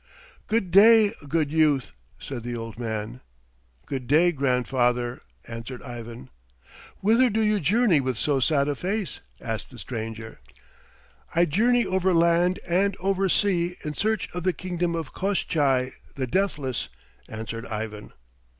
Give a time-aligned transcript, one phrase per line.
[0.47, 3.21] "Good day, good youth," said the old man.
[3.85, 6.31] "Good day, grandfather," answered Ivan.
[7.01, 10.39] "Whither do you journey with so sad a face?" asked the stranger.
[11.35, 16.25] "I journey over land and over sea in search of the kingdom of Koshchei the
[16.25, 16.89] Deathless,"
[17.29, 18.11] answered Ivan.